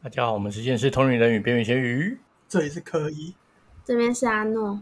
[0.00, 2.16] 大家好，我们是现实通灵人与边缘咸鱼，
[2.48, 3.34] 这里是柯一，
[3.84, 4.80] 这边是阿诺，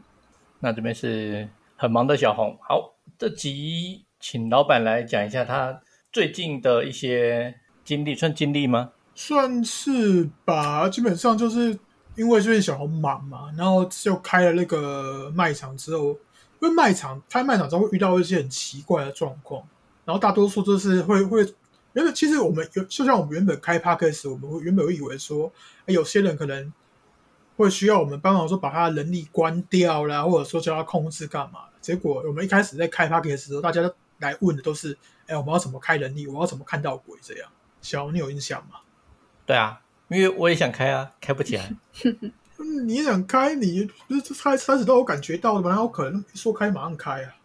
[0.60, 2.54] 那这边是很忙的小红。
[2.60, 5.80] 好，这集请老板来讲一下他
[6.12, 8.92] 最近的一些经历，算经历吗？
[9.14, 11.78] 算是吧，基本上就是
[12.14, 16.08] 因为最近小红忙嘛，然后就开了那个卖场之后，
[16.60, 19.66] 因为卖场开卖场之后会遇到一些很奇怪的状况，
[20.04, 21.42] 然后大多数都是会会。
[21.96, 25.50] 原本其实我们有，就像我们原本开 p a r k a s 我们会原本会以为说，
[25.86, 26.70] 有些人可能
[27.56, 31.60] 会需要我们帮忙，说把他的能力关掉啦，或者说叫他控制干嘛。
[31.80, 34.94] 结果我们一开始在开 p a r k a s 的时候，大家都来问的都是，
[35.26, 36.26] 哎，我们要怎么开能力？
[36.26, 37.18] 我要怎么看到鬼？
[37.22, 37.48] 这样，
[37.80, 38.80] 小你有印象吗？
[39.46, 41.74] 对啊，因为我也想开啊，开不起来。
[42.04, 45.70] 嗯，你想开，你不是开开始都有感觉到的吗？
[45.70, 47.36] 然后可能一说开马上开啊，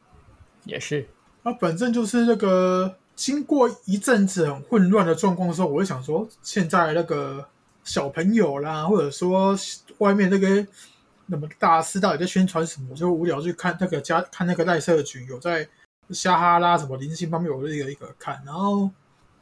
[0.65, 1.07] 也是。
[1.43, 2.97] 啊，反正就是那个。
[3.21, 7.47] 经过一阵子很混乱的状况的时候，我会想说，现在那个
[7.83, 9.55] 小朋友啦，或者说
[9.99, 10.65] 外面那个
[11.27, 12.95] 那么大师到底在宣传什么？
[12.95, 15.69] 就无聊去看那个加看那个赖社群，有在
[16.09, 18.41] 瞎哈拉什么灵性方面，我就一个一个看。
[18.43, 18.89] 然后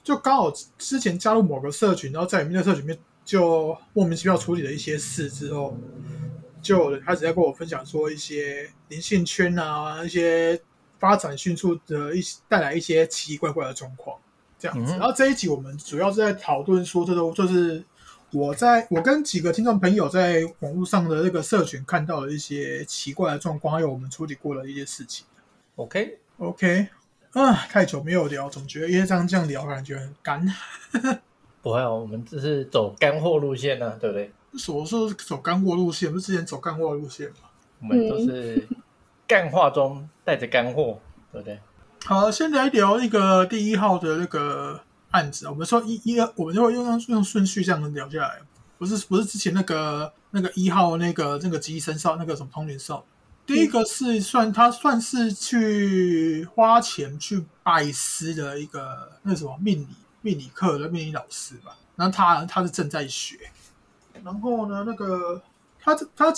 [0.04, 5.78] 就刚好之前加入某个社群，然后在里面的社群里面就莫名其妙处理了一些事之后，
[6.62, 10.62] 就开始在跟我分享说一些灵性圈啊一些。
[11.00, 14.18] 发展迅速的一些带来一些奇奇怪怪的状况，
[14.60, 14.92] 这样子。
[14.94, 17.84] 然后这一集我们主要是在讨论说，这都就是
[18.32, 25.26] 我在我跟几个听众朋友在网络上的那个社群看到的一些奇怪的状况，还有我们处理过的一些事情。
[25.76, 26.88] OK OK
[27.32, 30.46] 啊，太久没有聊，总觉得因为这样这样聊感觉很干。
[31.64, 34.32] 不会啊，我们这是走干货路线呢，对不对？
[34.58, 36.12] 什么说走干货路线？
[36.12, 37.50] 不是之前走干货路线吗？
[37.82, 38.68] 我们都是。
[39.30, 41.00] 干话中带着干货，
[41.32, 41.60] 对不对？
[42.04, 45.48] 好，先来聊一个第一号的那个案子。
[45.48, 48.40] 我们说一一，我们就会用用顺序这样聊下来，
[48.80, 53.06] 不是不是之前那个那个一号那个那个机生少那个什么通灵少。
[53.46, 59.88] 第一个是算他算是去花钱去拜师的一个那什么命理
[60.22, 61.78] 命理课的命理老师吧。
[61.96, 63.38] 然后他他是正在学，
[64.24, 65.40] 然后呢，那个
[65.80, 66.34] 他他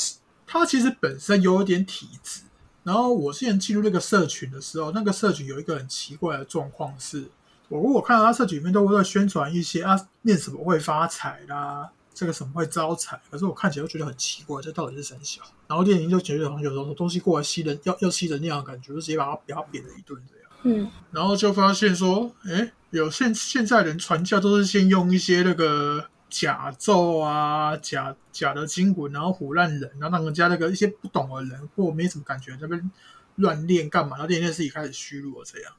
[0.45, 2.41] 他其实本身有点体质。
[2.83, 7.29] 然后我之前进入那个社群的时候，那个社群有一个很奇怪的状况是，
[7.69, 15.41] 我如果看到他社群里面都会在宣传一些啊，念什么会发财啦，这个什么会招财，可是我看起来又觉得很奇怪，这到底是神小？
[15.67, 20.49] 然后电影就觉得好像有什么东西过来吸人，要要吸人那样的感觉，就直接把他把他扁了一顿这样。
[20.63, 26.05] 嗯，然后就发现说，哎，有现现在人传教都是先用一些那个。
[26.31, 32.89] 假咒啊，假假的经文，然后唬烂人，然后让人家那个一些不懂的人或没什么感觉，那边
[33.35, 34.15] 乱练干嘛？
[34.15, 35.73] 然后练练自己开始虚弱这样。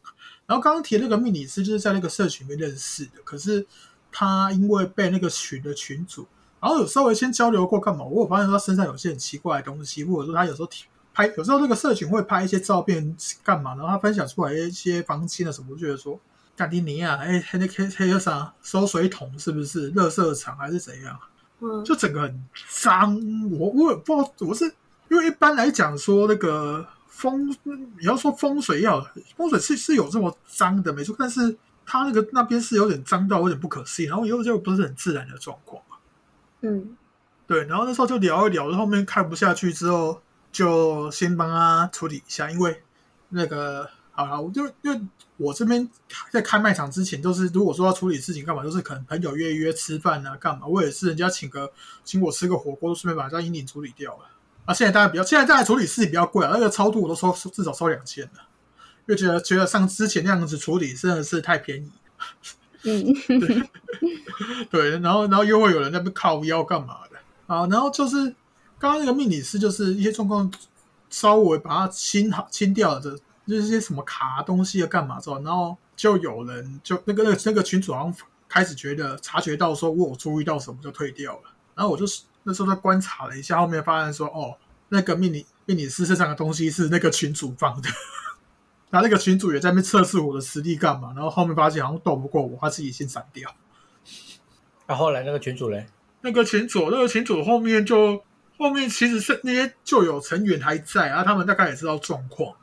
[0.47, 3.67] 然后刚刚提那个命理师，就是在那个社群里面认识的，可是
[4.12, 6.29] 他因为被那个群的群主，
[6.61, 8.05] 然后有稍微先交流过干嘛？
[8.05, 10.69] 我有发现他身上有些很奇怪的东西，或者说他有时候
[11.15, 13.75] 拍，有时候那个社群会拍一些照片干嘛？
[13.75, 16.21] 然后他分享出来一些房间的什么，我觉得说。
[16.55, 19.91] 加迪尼亚，哎，那黑黑个啥收水桶是不是？
[19.95, 21.19] 垃圾场还是怎样？
[21.61, 23.19] 嗯，就整个很脏。
[23.51, 24.65] 我我也不知道，我是
[25.09, 29.01] 因为一般来讲说那个风，你要说风水要
[29.35, 35.83] 风水是是有这么脏的没错，但是他那个那边是有点脏到有点不可思议，然后又又不是很自然的状况
[36.61, 36.97] 嗯，
[37.47, 40.21] 对，然后那时候就聊一聊，后面看不下去之后，
[40.53, 42.83] 就先帮他处理一下，因为
[43.31, 43.89] 那个。
[44.15, 45.00] 好了，我就因为
[45.39, 45.89] 我这边
[46.31, 51.73] 在开卖场之前，都是如果说要处理事情干嘛，都是可能朋友约约吃饭啊，干嘛，我也是人家请个
[52.05, 54.27] 请我吃个火锅，顺便把家阴影处理掉了。
[54.67, 58.31] 啊，现在大家比较，现在当然处理事情比较贵啊，那个超度我都收至少收两千了，
[59.06, 61.91] 因为觉得觉得像之前那样子处理真的是太便宜。
[62.83, 63.69] 嗯， 对
[64.71, 67.67] 对，然后然后又会有人在那边靠腰干嘛的啊？
[67.69, 68.17] 然后就是
[68.79, 70.53] 刚刚那个命理师，就是一些状况
[71.09, 73.19] 稍微把它清好清掉的。
[73.47, 78.15] 就是些什么卡东西啊干嘛之后，然后就有人就那个那个那个群主好像
[78.49, 81.43] 开始觉得察觉到说我有注意到什么就退掉了，
[81.75, 82.05] 然后我就
[82.44, 84.56] 那时候在观察了一下，后面发现说哦，
[84.89, 87.89] 那个命理命理师身上的东西是那个群主放的，
[88.91, 93.55] 然后那个群主也在那边测试我的实力干嘛，然后后面发现好像斗不过我，他自己先闪掉。
[94.87, 95.87] 那后来那个群主嘞？
[96.21, 98.23] 那个群主那个群主后面就
[98.59, 102.55] 后面其实是那些旧有成员还在啊，他们大概也知道状况。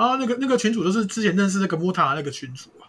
[0.00, 2.88] 然后那个那个群主就是之前认识那个木塔那个群主啊，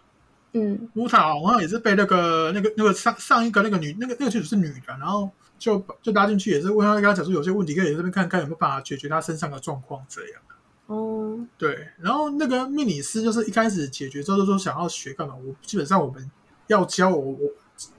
[0.54, 5.30] 嗯，木塔好像也是被那个那个那个上上一个那个女那个那个群主是女的，然后
[5.60, 10.42] 就就拉进去也是问他跟他讲说有些问题可以这边看看有没有办法解决他身上的状况这样。
[10.86, 15.36] 哦，对，然后那个命理师就是一开始解决之后就说想要学干嘛？
[15.36, 16.31] 我基本上我们
[16.68, 17.40] 要教我我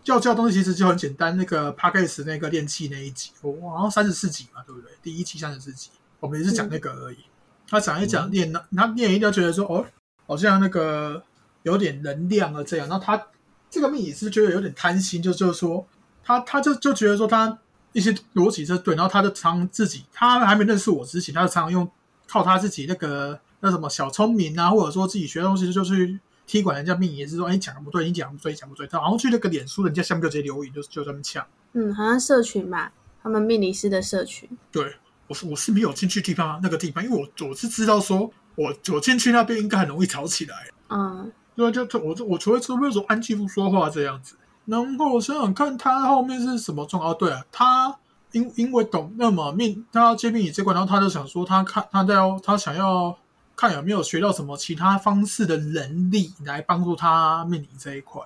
[0.04, 4.90] 要教的东西其实就很简单，那个 p a c k a g e 那个练气那一集，我好像三十四集嘛，对不对？
[5.02, 7.18] 第一期三十四集，我们也是讲那个而已。
[7.72, 9.82] 他讲一讲练，他练一定要觉得说，哦，
[10.26, 11.22] 好像那个
[11.62, 12.86] 有点能量啊这样。
[12.86, 13.28] 然后他
[13.70, 15.86] 这个命理师觉得有点贪心，就就是说，
[16.22, 17.58] 他他就就觉得说他
[17.94, 21.90] 一些逻辑是对，然后他就常自己，他还没认识我之前，他就常常用
[22.28, 31.42] 靠他自己那个那什么小聪明啊，或者说自己学的东西就去踢馆人家命理，也是说，哎，讲的不对，你讲的不对，讲不对，他然后去那个脸书，人家下面就直接留言，就就这么呛。
[31.72, 32.92] 嗯，好像社群吧，
[33.22, 34.46] 他们命理师的社群。
[34.70, 34.96] 对，
[35.32, 40.68] 我是我是没有进去地方那个地方，因为我我是知道说，我我进去那边应该很容易吵起来。
[40.90, 44.36] 嗯，对啊，就就我我除非除非说安静不说话这样子。
[44.66, 47.12] 然后我想想看他后面是什么状况。
[47.12, 47.96] 哦，对啊，他
[48.32, 53.16] 因因为懂那么命，他要接命理这块，然后他就想说，他看他在要他想要
[53.56, 58.20] 看有没有学到什么其他方式的能力来帮助他命理这一块。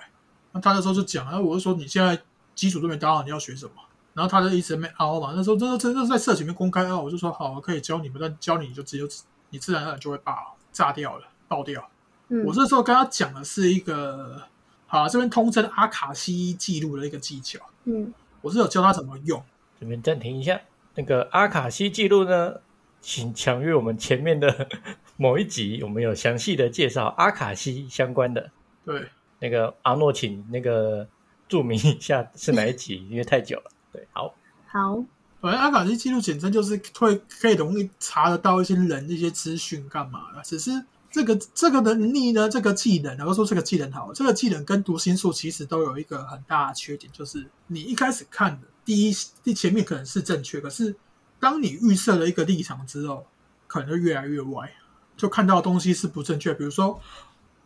[0.50, 2.20] 那他那时候就讲，然后我就说你现在
[2.56, 3.73] 基础都没打好，你要学什么？
[4.16, 5.34] 然后他就一直没凹嘛。
[5.36, 9.16] 那时候真的真的是在社群里面公开凹，我就说好，可以教你们，但教你就直接
[9.50, 11.86] 你自然而然就会爆炸掉了，爆掉。
[12.28, 14.42] 嗯我这时候跟他讲的是一个，
[14.86, 19.40] 好，这边通称阿卡西记录的一个技巧，嗯我是有教他怎么用。
[19.78, 20.60] 这边暂停一下，
[20.94, 22.54] 那个阿卡西记录呢，
[23.00, 24.68] 请强阅我们前面的
[25.16, 28.50] 某一集，我们有详细的介绍阿卡西相关的。
[28.84, 29.08] 对，
[29.38, 31.06] 那个阿诺，请那个
[31.48, 33.70] 注明一下是哪一集，因为太久了。
[33.96, 34.34] 对，好，
[34.66, 35.02] 好，
[35.40, 40.70] 反正阿卡西记录简称就是会可以容易查得到一些人的一些资讯干嘛的，只是
[41.10, 50.94] 这个这个能力呢，这个技能，然后说这个技能好，这个技能跟读心术其实都有一个很大的缺点，就是你一开始看的第一第前面可能是正确，可是
[51.40, 53.26] 当你预设了一个立场之后，
[53.66, 54.70] 可能就越来越歪，
[55.16, 56.52] 就看到的东西是不正确。
[56.52, 57.00] 比如说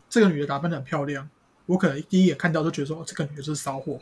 [0.09, 1.29] 这个女的打扮的很漂亮，
[1.65, 3.99] 我可能第一眼看到就觉得说，哦，这个女的就是骚货，因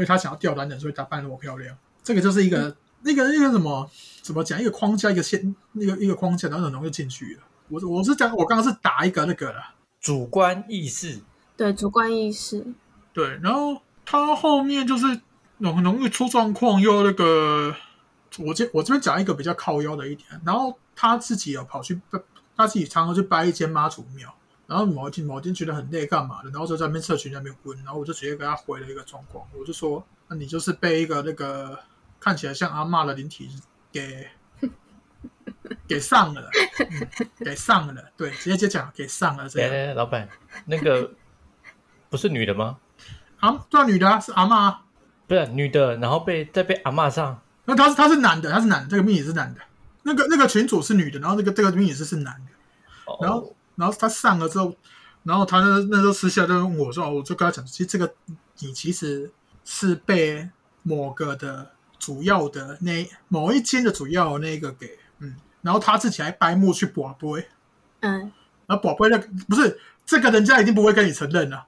[0.00, 1.76] 为他想要吊男人，所以打扮的我漂亮。
[2.02, 3.88] 这个就是一个、那个那个什么
[4.22, 7.42] 怎么讲一个框架一个线那个一个框架，然后很容易进去了。
[7.68, 9.62] 我我是讲我刚刚是打一个那个了，
[10.00, 11.20] 主观意识，
[11.56, 12.66] 对，主观意识，
[13.12, 15.06] 对，然后他后面就是
[15.60, 17.74] 很容易出状况，又那个
[18.38, 22.00] 我这我这边讲一个比较靠腰的一点，然后他自己有跑去
[22.56, 24.34] 他自己常常去拜一间妈祖庙。
[24.70, 26.50] 然后某一天，某一天觉得很累，干嘛的？
[26.50, 31.76] 然后就在那边社群那边问，然后我就直接给他回了一个状况，我就说：“那你就是被一个那个
[32.20, 33.50] 看起来像阿嬷的灵体
[33.90, 34.28] 给
[35.88, 37.08] 给上了，嗯、
[37.44, 39.68] 给上了。”对，直接就讲给上了这样。
[39.68, 40.28] 来来来，老板，
[40.66, 41.12] 那个
[42.08, 42.78] 不是女的吗？
[43.40, 44.84] 啊，对啊，女的啊，是阿嬷啊。
[45.26, 49.60] 不是女的，然后被再被阿骂上，那他是他是男的，他是男的，这个命也是男的。
[50.04, 52.52] 那个那个群主是女的，然后那个这个命也是是男的。
[53.06, 54.76] 哦然后然后他上了之后，
[55.22, 58.12] 然后他那那时候私下就问我说，哦我就跟他讲，其实这个
[58.58, 59.32] 你其实
[59.64, 60.50] 是被
[60.82, 67.48] 某个的主要的那某一间的主要的那个给嗯，然后他自己还掰木去卜杯，
[68.00, 68.30] 嗯，
[68.66, 71.66] 然后宝贝那个不是这个人家一定不会跟你承认了啊。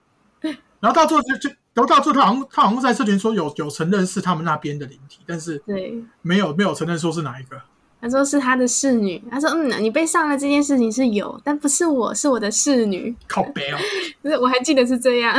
[0.81, 6.05] 然后到最后就就，然后到最后他好像他好像在社群说有有承认是他们那边的灵体，但是对。
[6.21, 7.63] 没有没有承认说是哪一个。
[8.03, 13.79] 他说是他的侍女，他说嗯，你被上了这件事情是有，但不是我，是我的侍女，靠北哦，
[14.21, 15.33] 不是我还记得是这样，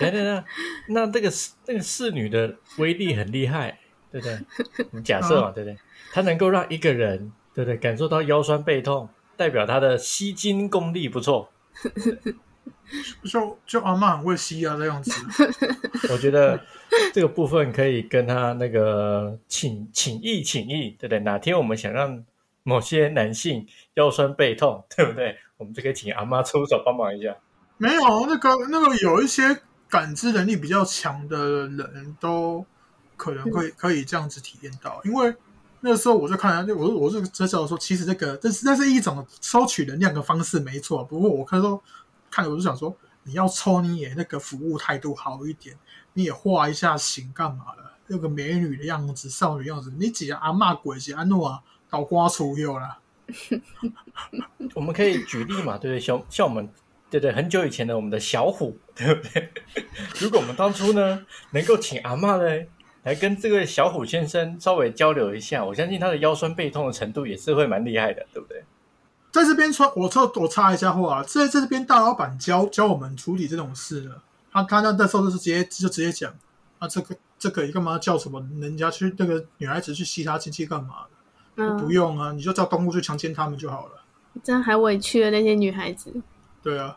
[0.00, 0.44] 等等等，
[0.88, 3.78] 那这个侍那个侍女的威力很厉害，
[4.10, 5.00] 对不对？
[5.02, 5.78] 假设嘛， 对不对？
[6.12, 11.48] 她能够让一个人，对不对，感受到腰酸背痛，代表她的吸金功力不错。
[13.24, 15.12] 就就阿妈很会吸啊这样子。
[16.10, 16.60] 我觉得
[17.12, 21.20] 这个部分可以跟他那个请请意请意，对不对？
[21.20, 22.24] 哪天我们想让
[22.62, 25.36] 某些男性腰酸背痛， 对不对？
[25.56, 27.36] 我们就可以请阿妈出手帮忙一下。
[27.76, 32.64] 没有那个那个有一些感知能力比较强的人都
[33.16, 35.34] 可能会可以这样子体验到，因为
[35.80, 41.04] 那个时候我就看，我我是知道说，其实这个这是这是一种收取能量的方式，没错。
[41.04, 41.80] 不过我看说
[42.30, 45.76] 看了我就想说，你要抽你也那个服务态度好一点，
[46.14, 47.84] 你也画一下形干嘛的？
[48.10, 52.98] 那个美女的样子，少女样子，你几个阿嬷鬼是安诺啊，倒瓜出有啦。
[54.74, 56.00] 我们可以举例嘛，对不对？
[56.00, 56.66] 像像我们，
[57.10, 57.32] 对不对？
[57.32, 59.52] 很久以前的我们的小虎，对不对？
[60.18, 62.66] 如果我们当初呢，能够请阿嬷呢
[63.02, 68.64] 来跟这位小虎先生稍微交流一下，我相信他的腰酸背痛的程度也是会蛮厉害的，对不对？
[69.30, 74.20] 在这边穿，我插我插一下话啊，在在这边大老板教教我们处理这种事的，
[74.50, 76.32] 他他那那时候就是直接就直接讲，
[76.78, 81.04] 啊这个这个你干嘛叫什么人家去那个女孩子去吸他亲戚干嘛
[81.56, 81.64] 的？
[81.64, 83.92] 嗯，不用啊，你就叫动物去强奸他们就好了。
[84.42, 86.14] 这样还委屈了那些女孩子。
[86.62, 86.96] 对啊，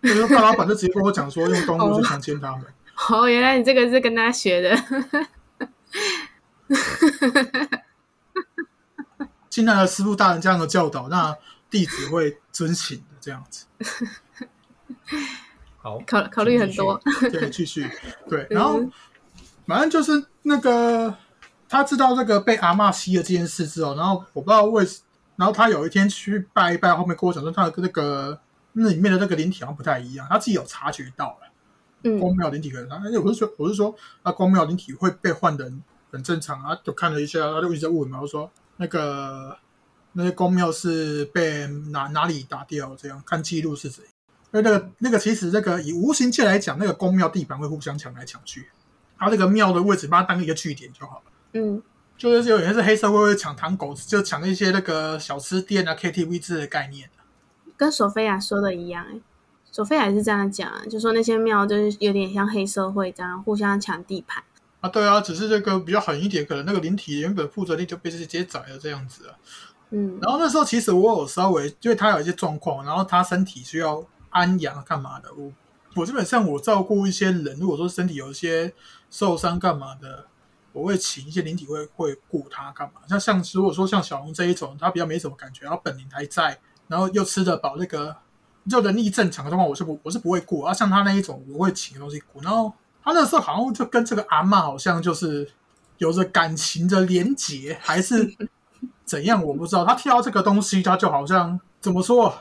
[0.00, 2.64] 那个大老板就直接跟我讲说，用动物去强奸他们。
[3.10, 4.76] 哦，原来你这个是跟他学的。
[9.48, 11.36] 进来的师傅大人这样的教导，那
[11.70, 13.66] 弟子会遵行的这样子。
[15.78, 17.00] 好，考考虑很多。
[17.30, 17.88] 对，继续
[18.28, 18.84] 对，然后
[19.66, 21.14] 反正就是那个
[21.68, 24.86] 他知道这个被阿嬷吸了这件事之后，然后我不知道为，
[25.36, 28.40] 然后他有一天去拜一拜，后面跟我讲说他的那个
[28.72, 31.48] 那里面的那个灵体好像不太一样，他自己有察觉到了。
[32.04, 35.82] 嗯光庙灵体可能，而且我是说，我是说，啊，光庙灵体会被换的很
[36.12, 36.78] 很正常啊。
[36.84, 39.58] 就看了一下，他就一直在问嘛，我说那个
[40.12, 42.94] 那些公庙是被哪哪里打掉？
[42.96, 44.12] 这样看记录是怎样？
[44.52, 48.68] 因为那个那个其实这个以无形界来讲，那个公庙地盘会互相抢来抢去，
[49.18, 51.22] 它这个庙的位置把它当一个据点就好了。
[51.52, 51.82] 嗯
[52.16, 57.08] 就是有些是黑社会会抢糖狗，就抢一些那个小吃店啊、KTV 之类的概念。
[57.76, 59.20] 跟索菲亚说的一样、欸，
[59.70, 64.42] 索菲亚也是这样讲啊，就说那些庙就是有点像黑社会这样互相抢地盘。
[64.80, 69.38] 啊，对啊，只是这个比较狠一点，可能那个灵体原本负责力就被直接宰了这样子啊。
[69.90, 75.52] 嗯然后那时候其实我有稍微，因为他有一些状况，然后他身体需要安养干嘛的，我
[75.94, 78.72] 我基本上我照顾一些人，如果说身体有一些
[79.10, 80.26] 受伤干嘛的，
[80.72, 83.00] 我会请一些灵体会会顾他干嘛。
[83.08, 88.14] 像像如果说像小龙这一种，他比较没什么感觉，然后本灵还在，然后又吃得饱，那个
[88.68, 90.74] 就能力正常的状况，我是不我是不会顾啊。
[90.74, 92.40] 像他那一种，我会请东西顾。
[92.42, 95.50] 然后他那时候好像就跟这个阿嬷好像就是
[95.96, 98.36] 有着感情的连结，还是
[99.08, 99.84] 怎样，我不知道。
[99.84, 102.32] 他听到这个东西，他就好像怎么说，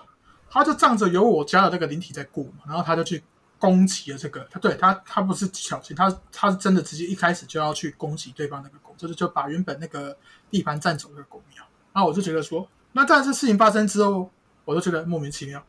[0.49, 3.23] 他就仗着有我家的这个灵体在顾嘛，然后他就去
[3.57, 4.45] 攻击了这个。
[4.51, 10.15] 他对他他不是小心，他他是真的直接一开始就要去攻击对方那个狗，就是就把原本那个
[10.51, 11.63] 地盘占走那个宫庙。
[11.93, 14.29] 然后我就觉得说，那但是事情发生之后，
[14.65, 15.63] 我就觉得莫名其妙。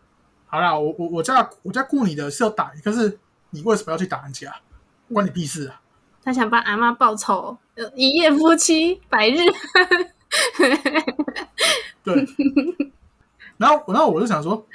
[0.47, 3.19] 好啦，我我我家我家雇你的是要打你，可是
[3.51, 4.55] 你为什么要去打人家？
[5.13, 5.81] 关你屁事啊！
[6.23, 7.57] 他想帮阿妈报仇，
[7.95, 9.39] 一夜夫妻百日。
[12.05, 12.27] 对，
[13.57, 14.67] 然后然后我就想说，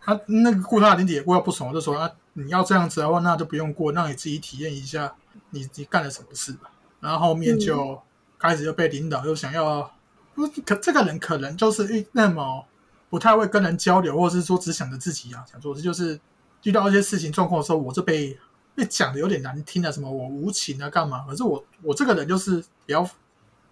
[0.00, 5.14] 他那个顾他的灵体也过要不爽，我就说啊，你要这样子的话，那就不用过，让你自己体验一下
[5.50, 6.70] 你你干了什么事吧。
[7.00, 8.00] 然后后面就
[8.38, 9.92] 开始就被领导又想要，
[10.34, 12.64] 不是可这个人可能就是一那么
[13.08, 16.18] 不太会跟人交流，或者是说只想着自己啊，想做这就是
[16.62, 18.38] 遇到一些事情状况的时候，我就被
[18.74, 21.24] 被讲的有点难听啊，什么我无情啊，干嘛？
[21.26, 23.08] 可是我我这个人就是比较，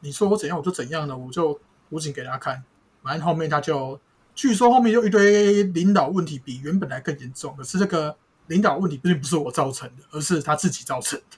[0.00, 1.58] 你说我怎样我就怎样的，我就
[1.90, 2.62] 武警给他看。
[3.02, 3.98] 反正后面他就，
[4.34, 8.16] 据说后面就一堆领导问题比原本来更严重，可是这个
[8.48, 11.36] 领导问题并不是我造成的，而是他自己造成的。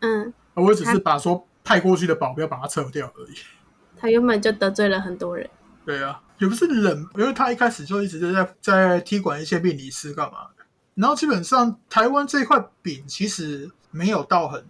[0.00, 3.34] 嗯，而我只是把说派过去的保镖把他撤掉而已。
[3.96, 5.48] 他原本就得罪了很多人。
[5.84, 10.64] 对啊，也不是冷，因为他一开始就一直就在在踢馆一些命理师干嘛的。
[10.94, 14.64] 然后基本上台湾这块饼其实没有到很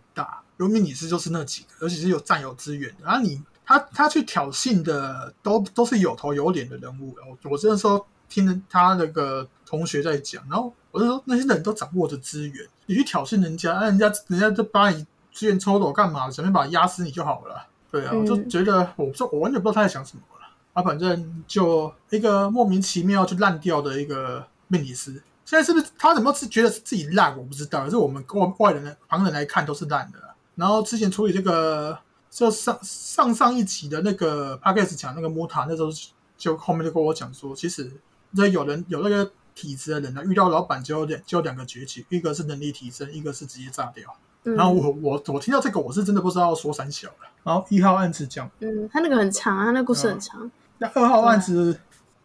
[0.60, 3.04] 大，有命理师就是那几个，而且是有占有资源的。
[3.04, 7.14] 然后你他他去挑衅的都都是有头有脸的人物。
[7.42, 16.30] 我我那时候听着他那个同学在讲，然后我就说那些人都掌握着资源，你去挑衅人家，那人家人家就把你资源抽走干嘛？
[16.30, 17.66] 想办法压死你就好了。
[17.90, 20.46] 对啊，我就嗯觉得我不知道，我完全不知道他在想什么了。
[20.74, 25.20] 啊，反正就一个莫名其妙就烂掉的一个命理师。
[25.44, 27.36] 现在是不是他怎么是觉得自己烂？
[27.36, 30.29] 我不知道，可是我们外外人旁人来看都是烂的啦。
[30.60, 31.98] 然后之前处理这个，
[32.30, 35.88] 就上上上一集的那个 p a c k a g e 讲那个摩塔，那时候
[36.36, 37.90] 就后面就跟我讲说，其实
[38.36, 44.14] 这有人有那个体质的人呢，遇到老板就有两就有两个崛起，一个是能力提升，一个是直接炸掉。
[44.44, 47.30] 嗯然后我我我听到这个，我是真的不知道说三小了。
[47.42, 48.50] 然后一号案子讲。
[48.60, 50.50] 嗯，他那个很长啊，他那故事很长。
[50.76, 51.80] 那二号案子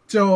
[0.06, 0.26] 就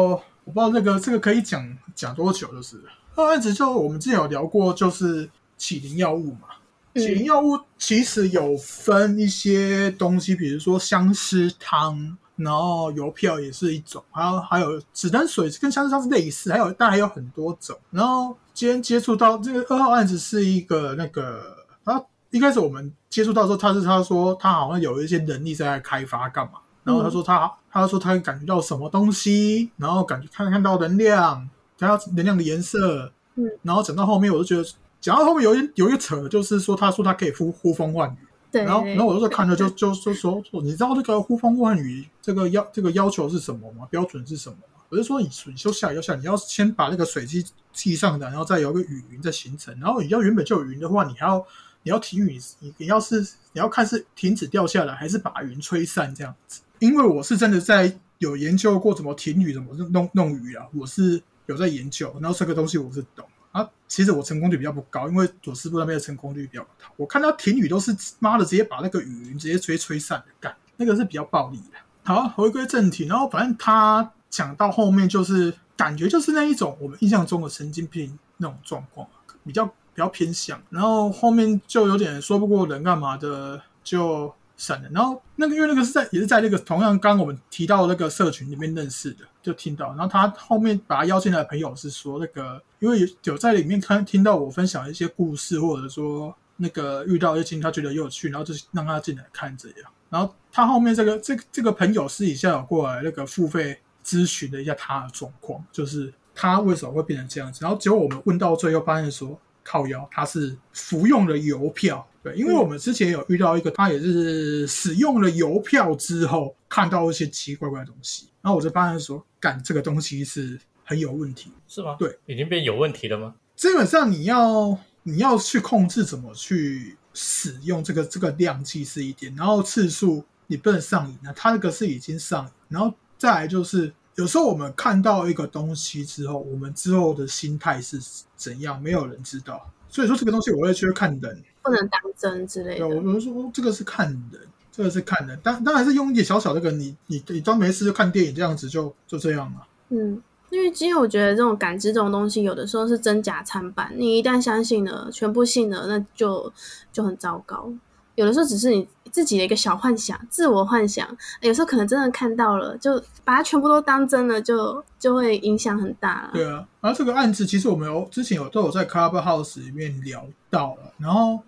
[0.45, 2.83] 我不知道这个这个可以讲讲多久，就是
[3.15, 5.29] 二号案子就我们之前有聊过，就是
[5.59, 6.49] 起灵药物嘛。
[6.95, 7.03] 嗯。
[7.03, 17.77] 起灵药物其实有分一些东西，比如说相思汤，然后邮票也是一种，还有还有子弹水跟相思汤是类似，还有但还有很多种。
[17.91, 43.87] 然后今天接触到这个二号案子是一个那个，然后一开始我们接触到的时候，他是他说他好像有一些能力在开发干嘛，然后他说他他说他感觉到什么东西，然后感觉看看到能量，然后能量的颜色，嗯，然后讲到后面我就觉得讲到后面有一有一个扯，就是说他说他可以呼呼风唤雨，对，然后然后我就看着就就就说说你知道这个呼风唤雨这个要这个要求是什么吗？
[43.91, 44.83] 标准是什么吗？
[44.91, 51.39] 我就说你你就下雨就下雨，你要先把那个水汽气上来，然后再有个雨云在形成，然后你要原本就有云的话，你还要
[51.83, 53.21] 你要停雨，你你要是
[53.53, 56.61] 你要看是停止掉下来，还是把云吹散这样子。
[56.81, 63.25] 因为我是真的在有研究过怎么停雨，怎么弄弄雨啊，我是有在研究，然后这个东西我是懂。
[63.53, 66.87] 啊，其实我成功率比较不高，因为左师傅那边的成功率比较高。
[66.97, 71.79] 我看到停雨都是妈的直接把那个雨云直接吹吹散的，干那个是比较暴力的。
[72.05, 79.07] 好，回归正题，然后反正他讲到后面就是感觉就是那一种我们印象中的神经病那种状况，
[79.45, 84.35] 比较比较偏向，然后后面就有点说不过人干嘛的就。
[84.61, 112.07] 闪了，然后那个因为那个是在也是在那个同样刚我们提到那个社群里面认识的，就听到，然后他后面把他邀进来的朋友是说那个，因为有在里面看听到我分享一些故事，或者说那个遇到一些情他觉得有趣，然后就让他进来看这样，然后他后面这个这这个朋友私底下有过来那个付费咨询了一下他的状况，就是他为什么会变成这样子，然后结果我们问到最后发现说靠腰他是服用了邮票。
[112.23, 121.97] 对，因为我们之前有遇到一个，他也是使用了邮票之后，看到一些奇奇怪怪的东西，然后我就发现说，干这个东西是很有问题，是吗？
[121.99, 123.35] 对，已经变有问题了吗？
[123.57, 133.91] 基本上你要你要去控制怎么去使用这个这个量计是一点，然后次数你不能上瘾啊，他那个是已经上瘾，然后再来就是
[134.21, 137.99] 有时候我们看到一个东西之后，我们之后的心态是
[138.37, 141.43] 怎样，没有人知道，所以说这个东西我会去看人。
[141.63, 142.87] 不能当真之类的。
[142.87, 149.63] 对，我们说这个是看人，这个是看人，当当然是用一点小小的个，你你你当没事就看电影这样子，就就这样嘛。
[149.89, 153.91] 嗯，因为其实我觉得这种感知这种东西，有的时候是真假参半。
[153.97, 156.53] 你一旦相信了，全部信了，那就
[156.93, 157.73] 就很糟糕。
[158.21, 161.09] 有的时候只是你自己的一个小幻想，自我幻想。
[161.41, 166.31] 有时候可能真的看到了，就把它全部都当真了，就就会影响很大了。
[166.35, 171.41] 对啊，然后这个案子其实我们有之前有都有在 Clubhouse 里面聊到了，然后。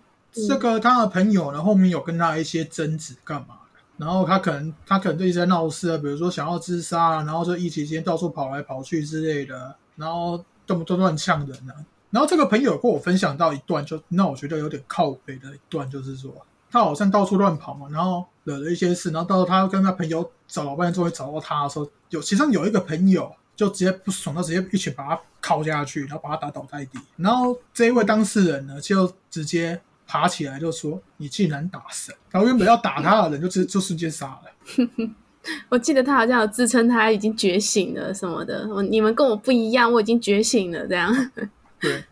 [0.47, 3.79] 这个他的朋友呢，后面有跟他一些争执，干嘛的？
[3.97, 11.77] 然后他可能他可能就一直在闹事啊，比如说想要自杀，然后就一期间到处跑来跑去之类的，然后动不动乱呛人啊。
[12.09, 16.33] 然后这个朋友跟我分享到一段，就那我觉得有点靠北的一段，就是说
[16.73, 26.99] 他好像到处乱跑嘛，然后惹了一些事，然后到他跟他朋友找老半天，终于找到他的时候，有其中有一个朋友就直接不爽，他直接一拳把他敲下去，然后把他打倒在地。
[27.15, 29.79] 然后这一位当事人呢，就直接。
[30.05, 34.87] 爬起来就说：“你竟然打神！”然后原本要打他的人就直就瞬间杀了。
[35.69, 38.67] 我记得他好像有自称他已经觉醒了什么的。
[38.69, 41.31] 我你们跟我不一样，我已经觉醒了这样。
[41.79, 42.03] 对。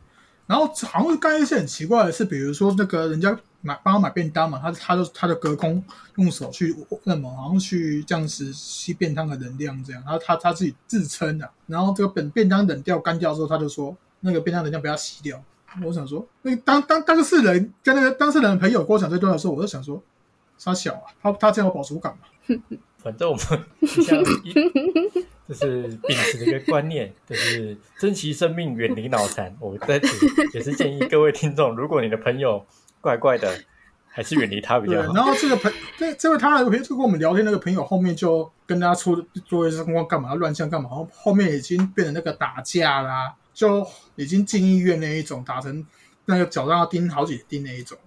[0.47, 5.83] 然后好像刚一些很奇怪的是，比如说那个人家买帮他买便当嘛，他他就他就隔空
[6.15, 10.01] 用手去那么好像去这样子吸便当的能量这样。
[10.03, 11.49] 然后他他自己自称的。
[11.67, 15.41] 然后这个本便当冷掉干掉之后，他就说那个便当能量不要吸掉。
[15.85, 20.03] 我想说，那当当当事人跟那个当事人的朋友跟我讲这段的时候，我就想说，
[20.61, 22.27] 他小啊，他他这样有保守感嘛？
[22.97, 23.43] 反正我们
[23.81, 29.55] 就 是秉持的一个观念，就是珍惜生命，远离脑残。
[29.59, 30.07] 我在此
[30.53, 32.65] 也是建议各位听众，如果你的朋友
[33.01, 33.59] 怪怪的，
[34.07, 35.13] 还是远离他比较好。
[35.13, 40.87] 然后这个朋，这这位他的朋友，就跟我们聊天那个朋友，后面就跟他出做一些公干嘛，乱象干嘛？
[40.89, 43.35] 然后后面已经变成那个打架啦。
[43.53, 43.85] 就
[44.15, 45.85] 已经进医院那一种，打成
[46.25, 47.97] 那个脚上要钉好几钉那一种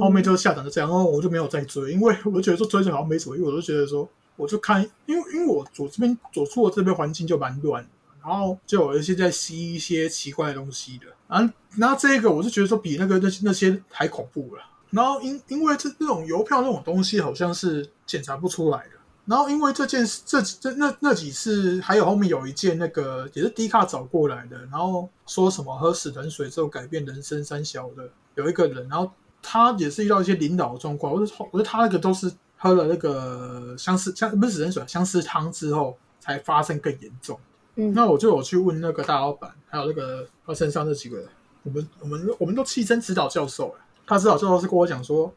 [0.00, 7.84] 后面就下场就这样，然后我就没有再追，因为我就觉得说追着好像没什么，因为我就觉得说，我就看，因为因为我左这边左处的这边环境就蛮乱，
[8.24, 18.90] 然后就有一些在吸一些奇怪的东西的，啊，那这个我是觉得说比那个那那些还恐怖了，然后因因为这这种邮票那种东西好像是检查不出来的。
[19.26, 29.10] 然后因为这件事，这这那那几次，还有后面有一件那个也是低卡找过来的，然后说什么喝死人水之后改变人生三小的有一个人，然后
[29.42, 37.40] 他也是遇到一些领导的状况，我说我说他那个都是喝了那个相思相不是死人水相思汤之后才发生更严重。
[37.76, 41.28] 嗯，那我就有去问那个大老板，还有那个他身上那几个人，
[41.62, 45.32] 我们我们我们都气称指导教授了，他指导教授是跟我讲说，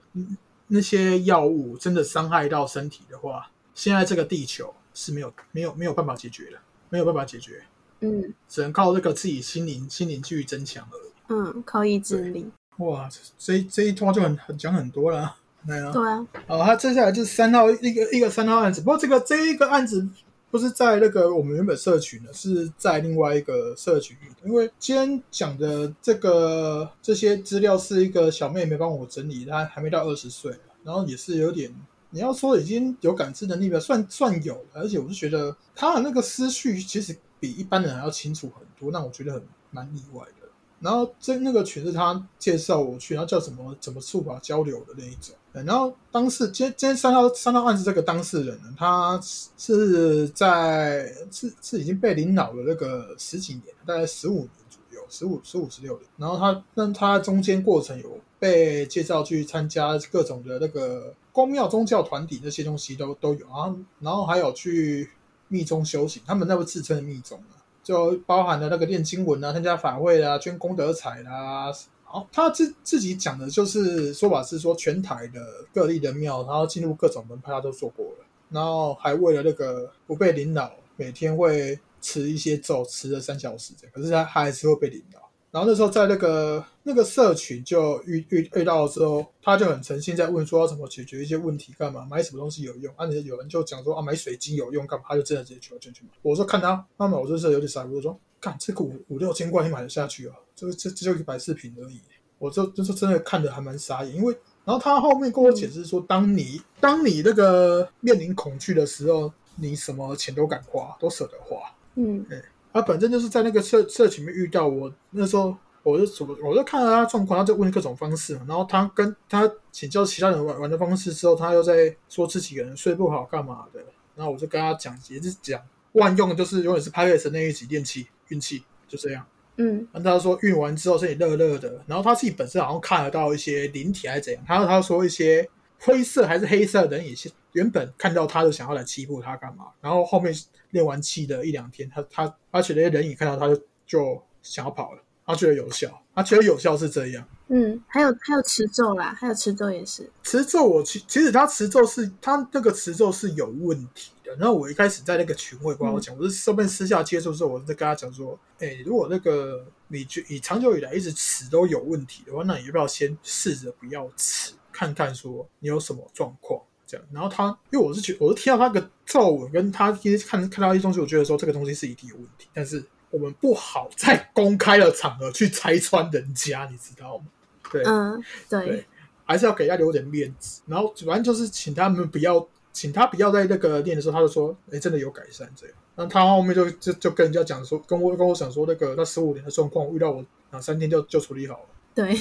[0.67, 3.49] 那些药物真的伤害到身体的话。
[3.73, 6.57] 现在这个地球是没有没有没有办法解决的，
[6.89, 7.61] 没有办法解决，
[7.99, 12.49] 嗯，只能靠这个自己心灵心灵去增强而已，嗯，靠意志力。
[12.77, 15.35] 哇，这这一拖就很很讲很多了，
[15.67, 16.27] 对啊，对啊。
[16.47, 20.07] 好，他接下来就是三号一个一个三号案子，不过这个这一个案子
[20.49, 30.51] 不是在那个我们原本社群的，是在另外一个社群，因为今天讲的这个这些资料是一个小妹妹帮我整理，她还没到二十岁，
[30.83, 31.73] 然后也是有点。
[32.09, 40.47] 你要说已经有感知能力了，算算有，而且我是觉得她的那个思绪其实比一般人还要清楚很多，那我觉得很蛮意外的。
[40.79, 45.35] 然后这那个群是她介绍我去，然后叫什么怎么触法交流的那一种。
[45.65, 55.01] 然后当事今今天三号三号案是这个当事人呢，他是在是是已经被领导了那个十几年，大概十五年左右。
[55.09, 56.03] 十五十五十六年。
[56.17, 63.73] 然后他，但他中间过程有被介绍去参加各种的那个公庙宗教团体，那些东西都都有啊。
[64.01, 65.09] 然后还有去
[65.47, 71.71] 密宗修行，他们那个自称密宗啊，就包含了那个念经文啊、参加法会啊、捐功德财啦。
[72.09, 75.41] 好，他自自己讲的就是说法是说，全台的
[75.73, 78.25] 各地的庙，然后进入各种门派，他都做过了。
[78.49, 83.73] 然后还为了那个不被领导，每天会持一些咒，持了三小时。
[83.91, 85.19] 可是他还是会被领导。
[85.51, 92.93] 然后那时候在那个那个社群就遇遇遇到了之后，他就很诚心在问说要怎么解决一些问题，干嘛买什么东西有用？
[92.95, 95.05] 啊，有人就讲说啊买水晶有用，干嘛？
[95.09, 96.09] 他就真的直接求进去买。
[96.21, 100.35] 我说看他那么，我就是有点傻，我说干这个五五六千块你买得下去啊？
[100.55, 101.99] 这个这这就一百四平而已。
[102.39, 104.31] 我就就是真的看的还蛮傻眼，因为
[104.63, 111.57] 然后他后面跟我解释说，当你当你那个面临恐惧的时候，你什么钱都敢花，都舍得花。
[111.95, 112.39] 嗯，对，
[112.71, 123.79] 他本身就是在那个社社群面遇到我，那时候我就我我就看到他状况，他就问各种方式嘛，然后他跟他请教其他人玩玩的方式之后，他又在说自己可能睡不好干嘛的，
[124.15, 125.59] 然后我就跟他讲，也是讲
[125.93, 129.25] 万用，就是永远是拍 S 那一集练气运气，就这样。
[129.57, 140.33] 嗯，他说运完之后身体热热的，然后他自己本身好像看得到一些灵体还是怎样，他他说一些灰色还是黑色的人也是原本看到他就想要来欺负他干嘛，然后后面
[140.69, 147.27] 练完气的一两天，他他他觉得人影看到他就就想要跑了，他觉得有效，他觉得有效是这样。
[147.47, 150.65] 嗯，还有还有持咒啦，还有持咒也是持咒。
[150.65, 154.35] 我其其实他持咒是他那个持咒是有问题的。
[154.35, 167.05] 然后我一开始在那个群会跟我讲，我是上面私下接触之后，我在跟他讲说，哎，如果那个你就你长久以来一直吃都有问题的话，那你要不要先试着不要吃，看看说你有什么状况这样。
[167.11, 177.25] 然后他因为我是觉我是听到他个皱纹跟他一看看到一些东西，我觉得说这个东西是一定有问题，但是我们不好在公开的场合去拆穿人家，你知道吗？
[177.71, 178.85] 对，嗯，对，
[179.25, 180.61] 还是要给他留点面子。
[180.67, 182.39] 然后反正就是请他们不要，
[182.77, 185.75] 请他不要在那个练的时候，他就说，哎，真的有改善这样。
[185.95, 191.65] 那他后面就就就跟人家讲说，跟我跟我讲说，那个那十五年的状况遇到我两三天就就处理好了。
[191.95, 192.15] 对，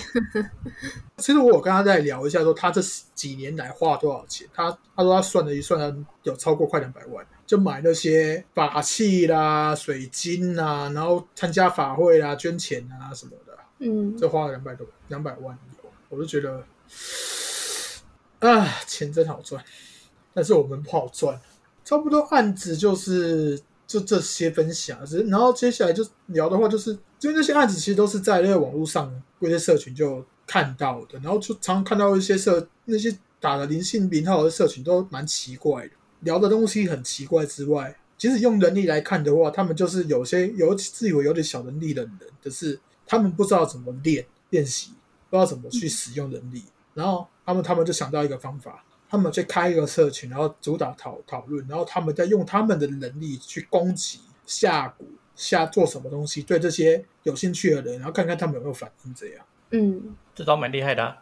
[1.18, 2.80] 其实我有跟他再聊一下，说他这
[3.14, 4.48] 几年来花了多少钱。
[4.54, 13.58] 他他说他算了一算，有超过快两百万，就买那些法器啦、水晶啦，然后参加法会啦、捐钱啊什么的。
[13.80, 15.58] 嗯，就花了两百多两百万，
[16.08, 16.64] 我就觉得，
[18.38, 19.62] 啊，钱真好赚，
[20.36, 21.40] 但是我们不好赚。
[21.82, 26.90] 差不多案子就是就这些分享，然后接下来就聊的话，就是
[27.22, 42.12] 因为那些案子其实都是在那个网络上那些社群就看到的，然后就常常看到一些社那些打了灵性名号的社群都蛮奇怪的，聊的东西很奇怪之外，其实用能力来看的话，他们就是有些有自以为有点小能力的人，
[42.44, 42.78] 可是。
[43.08, 44.90] 他们不知道怎么练练习，
[45.30, 59.14] 不知道怎么去使用能力，然后他们他们就想到一个方法，他们去开一个社群，然后主打讨讨论，然后他们在用他们的能力去攻击下蛊下做什么东西，对这些有兴趣的人，然后看看他们有没有反应。
[59.14, 61.16] 这样，嗯，这招蛮厉害的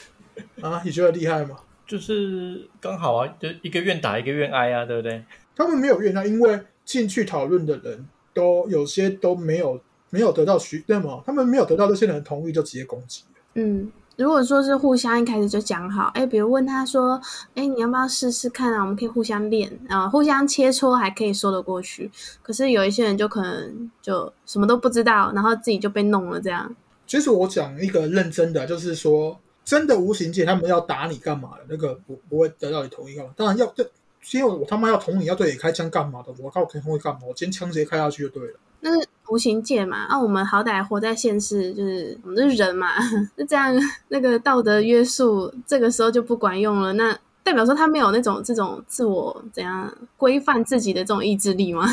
[0.62, 1.56] 啊，你觉得厉害吗？
[1.86, 5.24] 就是刚好啊，就一个愿打一个愿挨啊，对不对？
[5.56, 9.80] 他们没有愿挨，因为进去讨论的人都有些都没有。
[10.10, 17.20] 没有得到许那么，他们没有得到这些人的同意，就直接攻击嗯，如果说是互相一开始就讲好，哎，比如问他说，
[17.54, 18.80] 哎，你要不要试试看啊？
[18.80, 22.10] 我们可以互相练啊，互相切磋还可以说得过去。
[22.42, 26.74] 可是有一些人就可能就什么都不知道，然后自己就被弄了这样。
[27.06, 31.66] 其实我讲一个认真的，就是说真的无形界他们要打你干嘛的？
[31.68, 33.30] 那个不不会得到你同意干嘛？
[33.36, 33.84] 当然要，就
[34.32, 36.34] 因为我他妈要同你要对你开枪干嘛的？
[36.40, 37.20] 我靠，可以同意干嘛？
[37.28, 38.54] 我今天枪直接开下去就对了。
[38.80, 40.04] 那是无形界嘛？
[40.04, 42.88] 啊，我们好歹活在现世，就是我们是人嘛，
[43.36, 43.74] 那这样
[44.08, 46.92] 那个道德约束，这个时候就不管用了。
[46.94, 51.86] 那代表说他没有那种这种自我怎样规范自己的这种意志力吗？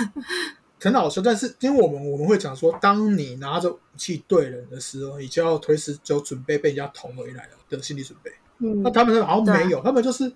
[0.79, 8.31] 很好笑，但是因为我们我们会讲说，当你拿着武器对人的时候，你就要随时就准备被人家捅回来了的心理准备。
[8.59, 10.31] 嗯，那他们好像没有，他们就是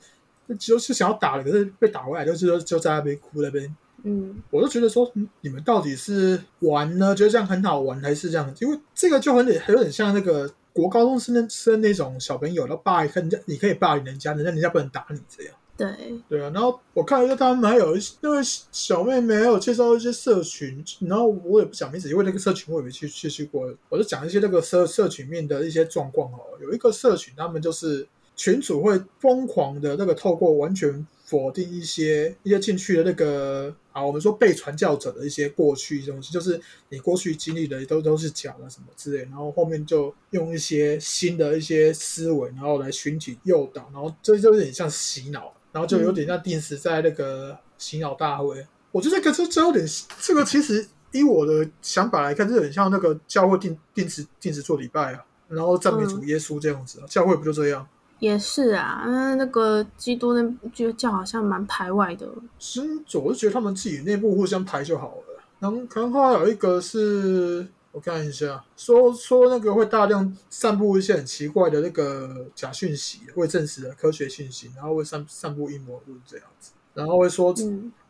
[0.58, 3.74] 就是想要打了，可是被打回来，就是就在那边哭那边。
[4.04, 8.54] 嗯，我就觉得说，你们到底是玩呢，觉得这样很好玩，还是这样？
[8.60, 15.54] 因为这个就很很有点像那个国高中生生那种小朋友，然后霸人家，你可以霸凌人家，人家人家不能打你这样。
[15.78, 15.88] 对
[16.28, 26.40] 对啊，然后我看一下他们还有一些那位小妹妹，还有介绍一些社群，然后我也不讲名字，因为那个社群我也没去去去过，我就讲一些那个社社群面的一些状况哦。
[26.62, 28.08] 有一个社群，他们就是。
[28.36, 48.66] 群主会疯狂的那个透过完全否定一些一些进去的那个啊，我们说被传教者的一些过去东西，就是你过去经历的都都是假的什么之类，然后后面就用一些新的一些思维，然后来寻体诱导，然后这就有点像洗脑，然后就有点像定时在那个洗脑大会。
[48.92, 49.86] 我觉得这个这这有点
[50.20, 57.88] 这个其实以我的想法来看，这有点像那个教会定定时定时做礼拜啊，然后赞美主耶稣这样子啊，教会不就这样？
[58.20, 62.28] 也是啊，那那个基督那就教好像蛮排外的。
[62.60, 62.82] 是，
[63.16, 65.24] 我是觉得他们自己内部互相排就好了。
[65.60, 77.56] 然后可能后来有一个是我看一下，说说那个会大量散布一些很奇怪的那个假讯息，未证实的科学讯息，然后会散散布阴谋论这样子，然后会说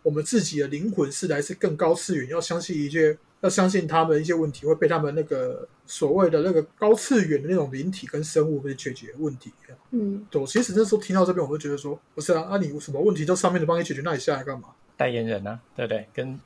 [0.04, 3.18] 我们自己的灵魂是来自更高次元，要相信一些。
[3.42, 9.52] 要相信他们一些问题会被他们那个所谓的那个高次元的那种灵体跟生物会解决问题。
[9.92, 14.70] 嗯，对，其实那时候听到这边，我就觉得说，不是啊，那你什么问题都上面的帮你解决，那你下来干嘛？
[14.98, 15.60] 代言人啊？
[15.76, 16.08] 对不对？
[16.14, 16.40] 跟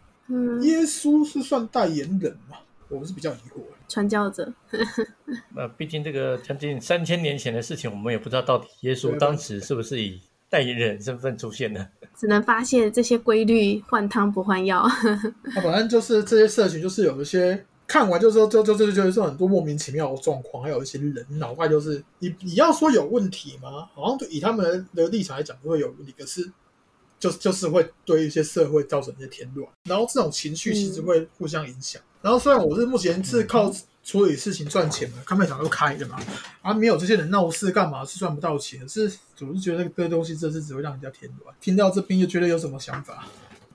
[0.61, 2.57] 耶稣是算代言人嘛？
[2.89, 3.61] 我们是比较疑惑。
[3.87, 4.53] 传教者。
[5.55, 10.21] 那 毕竟这个将近三千年前的事情，我们也不知道到底耶稣当时是不是以。
[10.49, 14.87] 代言人身份出现的，只能发现这些规律，换汤不换药。
[15.55, 23.87] 那 反正就是这些社群，就是有一些看完就说，就就就就就是很多莫名其妙的状况，还有一些人脑袋就是你你要说有问题吗？
[23.93, 26.51] 好像以他们的立场来讲，不会有问题，可是
[27.19, 32.01] 就就是会对一些社会造成一些添乱，然后这种情绪其实会互相影响。
[32.21, 33.73] 然后虽然我是目前是靠。
[34.03, 36.19] 处理事情赚钱嘛，看卖场都开的嘛，
[36.61, 38.03] 啊，没有这些人闹事干嘛？
[38.03, 41.55] 是赚不到钱，是总是觉得这东西这是只会让人家添乱。
[41.61, 43.25] 听到这边又觉得有什么想法？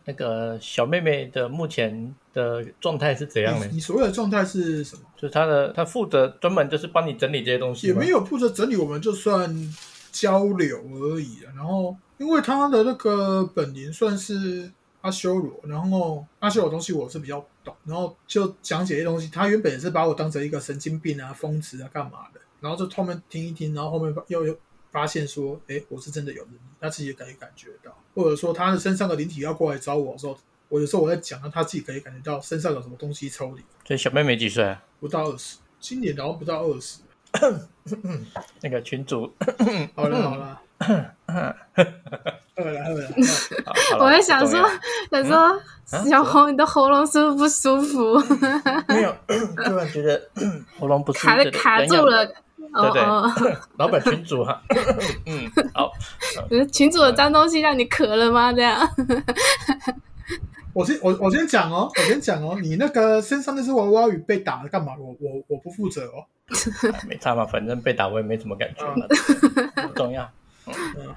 [0.05, 3.67] 那个小妹妹的目前的状态是怎样的？
[3.69, 5.03] 你所谓的状态是什么？
[5.17, 9.75] 就是她的，她负责专门就是帮你整理这些东西，也没有负责整理，我们就算
[10.13, 14.71] 交流而已然后，因为她的那个本名算是。
[15.01, 19.29] 阿修罗，然后阿修罗东西我是比较懂，然后就讲解一些东西。
[19.29, 24.59] 他原本也是把我当成一个神经病啊、疯子啊、干嘛的，然后就后面听一听，然后后面又又
[24.91, 33.63] 发现说，哎，我是真的有能力，他自己也可以感觉到，或者说他的身上的灵体要过来找我的时候，我有时候我在讲，他自己可以感觉到身上有什么东西抽离。
[33.85, 34.65] 所以小妹妹几岁？
[34.65, 37.01] 啊不到二十，今年然后不到二十。
[38.63, 39.31] 那个群主，
[39.95, 40.61] 好了 好了。
[43.99, 44.69] 我在想说，
[45.11, 45.61] 想说
[46.09, 48.19] 小红，你的喉咙是不是不舒服？
[48.89, 49.13] 没有，
[49.65, 50.21] 突然觉得
[50.79, 52.25] 喉咙不舒服，卡卡住了。
[52.27, 52.35] 对
[52.93, 54.61] 对， 老板群主哈，
[55.27, 55.91] 嗯，好，
[56.71, 58.53] 群主的脏东西让你咳了吗？
[58.53, 58.87] 这样。
[60.75, 64.93] 我先我我先讲哦，我先讲哦，你那个身上那只娃娃鱼被打了干嘛？
[64.99, 66.27] 我我我不负责哦。
[67.09, 68.85] 没差嘛，反正被打我也没什么感觉，
[69.83, 70.31] 不重要。
[70.99, 71.15] 嗯，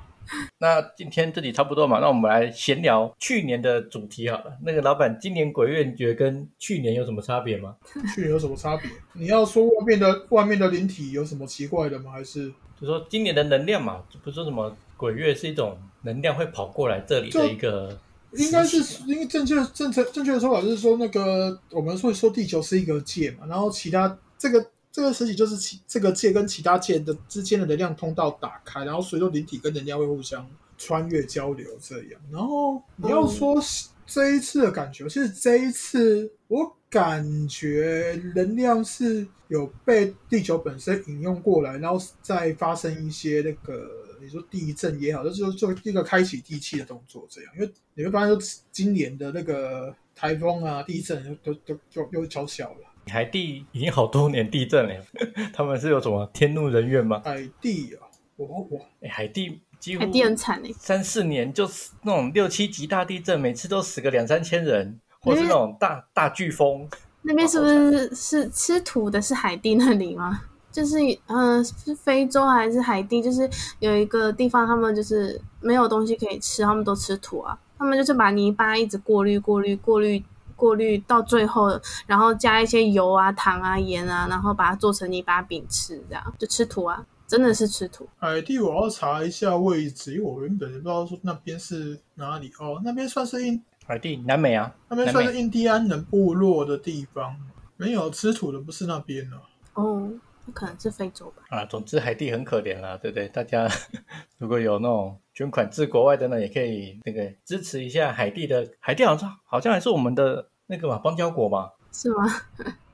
[0.59, 4.57] 那今天这里差不多嘛，那我们来闲聊去年的主题好了。
[4.63, 7.75] 那个老板，今年鬼月你觉得跟去年有什么差别吗？
[8.15, 8.89] 去年有什么差别？
[9.13, 12.11] 你要说外面的外面的灵体有什么奇怪的吗？
[12.11, 14.01] 还是就说今年的能量嘛？
[14.23, 17.97] 不是说什么鬼月是一种能量会跑过来这里的一个，
[18.33, 24.65] 应该是因为正确正确正确的说法就是说那个我们会说地球是一个界嘛，然后其他这个。
[24.91, 30.45] 这个实体就是其这个界跟其他界的之间的能量通道打开，然后随着灵体跟能量会互相
[30.77, 32.19] 穿越交流这样。
[32.29, 33.57] 然后你要说
[34.05, 43.89] 这一次的感觉，其实这一次我感觉能量是有被地球本身引用过来，然后再发生一些那个
[44.21, 47.53] 你说地震也好，就是做一个开启地气的动作这样。
[47.55, 48.37] 因为你会发现说
[48.73, 52.90] 今年的那个台风啊、地震都都就又小小了。
[53.11, 54.95] 海地已经好多年地震了，
[55.53, 57.21] 他们是有什么天怒人怨吗？
[57.23, 66.87] 海地啊，我我哎，海地几乎海地很惨哎，三四年就是那种六七级大地震，每次都死个两三千人，或是那种大大飓风。
[67.23, 69.21] 那边是不是是吃土的？
[69.21, 70.41] 是海地那里吗？
[70.71, 70.97] 就是
[71.27, 73.21] 嗯，是非洲还是海地？
[73.21, 73.47] 就是
[73.79, 77.59] 有一个地方，他们就是没有东西可以吃，他们都吃土啊。
[77.77, 80.23] 他们就是把泥巴一直过滤、过滤、过滤。
[80.61, 81.69] 过滤到最后，
[82.05, 88.07] 然后加一些油啊、糖啊、盐啊，然后把它做成泥巴饼吃，这样就吃土啊，真的是吃土。
[88.19, 97.35] 海地我要查一下位置，因为我原本也不知道说那边是哪里哦，那边算是印海地南美啊，那边算是印第安人部落的地方，
[97.77, 99.27] 没有吃土的不是那边
[99.73, 100.11] 哦。
[100.53, 101.43] 可能是非洲吧。
[101.49, 103.27] 啊，总之海地很可怜啦，对不对？
[103.27, 103.69] 大家
[104.37, 108.67] 如果有那种捐款至国外的呢，也可以那个支持一下海地的。
[108.79, 110.47] 海地好像好像还是我们的。
[110.67, 112.23] 那个嘛，邦交国吧，是吗？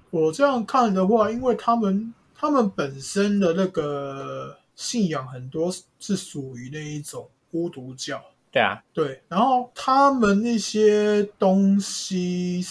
[0.10, 8.20] 我这样看的话，因为他们他们本身的那个信仰很多是属于那一种巫毒教，
[8.52, 12.66] 对啊，对，然后他们那些东西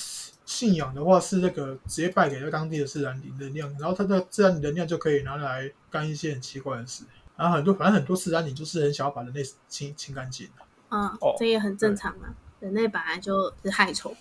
[0.47, 7.05] 信仰的话是那个直接拜给那当地的自然灵能量，然后它的自然能量就可以拿来干一些很奇怪的事。
[7.37, 10.65] 然后很多反正很多自然灵就是很想要把人类清清干净的。
[10.89, 12.29] 嗯哦，这也很正常嘛。
[12.61, 14.15] 人类本来就是害虫。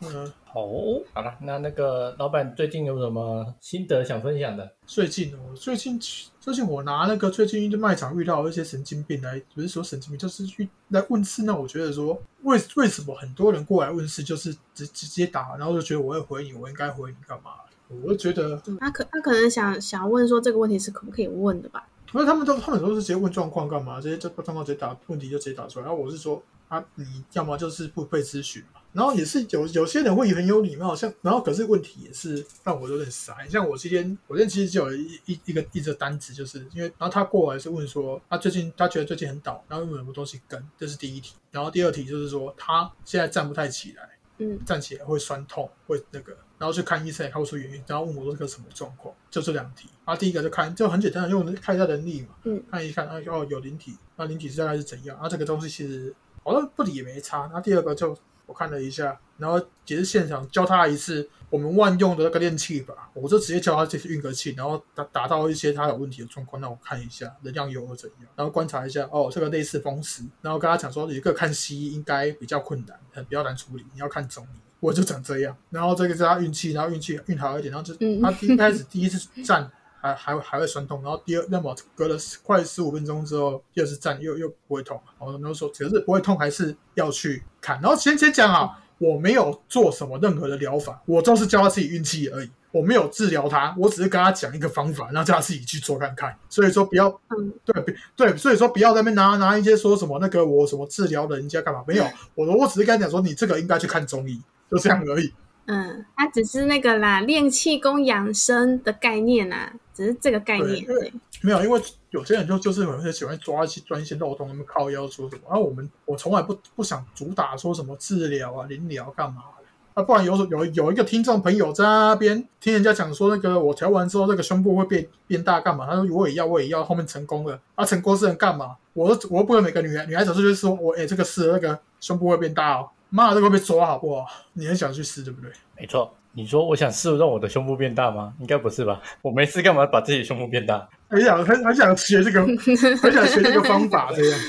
[0.00, 4.70] 嗯，哦，好了，那那个老板最近有什么心得想分享的？
[4.86, 5.98] 最近我最近
[6.38, 11.44] 最近我拿那个最近的卖场遇到一些神经病来，不是说神经病，就是去来问事。
[11.44, 17.52] 那我觉得说，为为什么很多人过来问事，就是直直接打，然后就觉得我会回你，我应该回你干嘛？
[17.88, 21.86] 我就觉得，嗯他可他可能想想问说这个问题是可不可以问的吧？
[22.12, 24.00] 因为他们都他们都是直接问状况干嘛？
[24.00, 25.86] 直接这状况直接打问题就直接打出来。
[25.86, 26.42] 然后我是说
[26.74, 28.80] 啊，你要么就是不被咨询嘛。
[28.92, 33.44] 然后也是有有些人会很有礼貌，像然后可是问题也是让我有点傻。
[33.48, 41.34] 像我今天我今天其实就有一一一个一则单子，就是因为然后他过来是问说他最近他觉得最近很倒，然后有什么东西跟，这是第一题。
[41.50, 44.08] 然后第二题就是说他现在站不太起来，
[44.38, 49.88] 嗯站起来会酸痛，会那个，然后去看医生也看不出原因，然后问我说这个什么状况，就这两题。
[50.04, 55.18] 然后第一个就看就很简单的用看一下能力嘛，嗯，看一看啊哦有灵体，那灵体是大概是怎样？
[55.18, 57.50] 啊这个东西其实好像不理也没差。
[57.52, 74.58] 那第二个就我看了一下，然后也是现场教他一次我们万用的那个练气法，我就直接教他这次运个气，然后达达到一些他有问题的状况，让我看一下能量有何怎样，然后观察一下哦这个类似风湿，然后跟他讲说一个看西医应该比较困难，很比较难处理，你要看中医。
[74.80, 79.70] 我就长这样，然后这个是他运气，然后运气运好一点，然后就嗯他第一开始第一次站
[80.04, 97.52] 还还还会酸痛，然后第二那么隔了快十五分钟之后，又是站又又不会痛，然后说可是不会痛还是要去看，然后先先讲啊，我没有做什么任何的疗法，我都是教他自己运气而已，我没有治疗他，我只是跟他讲一个方法，让他自己去做看看，所以说不要嗯。
[97.64, 102.04] 对对，所以说不要在那边拿拿一些说什么那个我什么治疗人家干嘛，没有，
[102.36, 104.40] 我我只是跟他讲说你这个应该去看中医，
[104.70, 105.32] 就这样而已。
[105.66, 110.84] 嗯，他只是那个啦，练气功养生的概念啦，只是这个概念。
[110.84, 111.80] 对没有，因为
[112.10, 115.42] 有些人就就是很喜欢抓一些钻一些漏洞，他们靠腰说什么。
[115.48, 119.64] 然后我们我从来不不想主打说什么治疗啊、临疗干嘛的。
[119.94, 125.86] 啊，不然有有有一个听众朋友在那边听人家讲说，那个我调完之后，那个胸部会变变大干嘛？
[125.86, 127.60] 他说我也要，我也要，后面成功了。
[127.76, 128.76] 啊，成功是能干嘛？
[128.94, 134.26] 我我又不会每个女孩女孩子就是说我哎、这个是那个胸部会变大哦，妈的这个会被抓好不好？
[134.54, 135.50] 你很想去试对不对？
[135.78, 138.34] 没错，你说我想试让我的胸部变大吗？
[138.40, 139.00] 应该不是吧？
[139.22, 140.88] 我没事干嘛把自己的胸部变大？
[141.08, 142.42] 很想很很想学这个，
[143.00, 144.40] 很想学这个方法这样。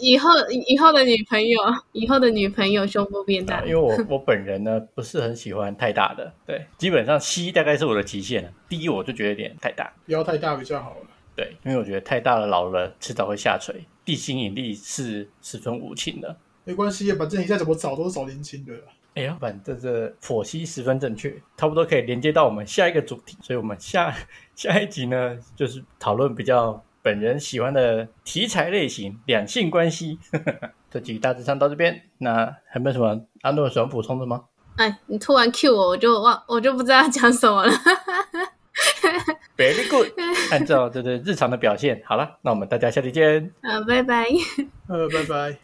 [0.00, 1.60] 以后以后的女朋友，
[1.92, 8.50] 以后的女朋友胸部变大啊，因为我我本人呢不是很喜欢太大的，对，基本上 C 大概是我的极限了。
[8.70, 11.06] 第一我就觉得有点太大，不要太大比较好了。
[11.36, 16.34] 对，因为我觉得太大了老了迟早会下垂，地心引力是十分无情的。
[16.64, 18.80] 没关系，反正你再怎么找都是找年轻的啦。
[19.14, 23.36] 哎呀，反正这剖析十分正确，差不多可以连接到我们下一个主题。
[23.42, 24.14] 所以，我们下
[24.54, 30.18] 下一集呢，就是讨论比较本人喜欢的题材类型——两性关系。
[30.90, 34.44] 这集大致上到这边，那还有没有什么阿诺想补充的吗？
[34.76, 37.72] 哎，你突然 cue 我，我就忘，我就不知道要讲什么了。
[39.58, 40.08] Very good，
[40.50, 43.52] 按照这个日常的表现，好了，那我们大家下期见。
[43.60, 44.26] 啊，拜拜。
[44.88, 45.58] 呃，拜拜。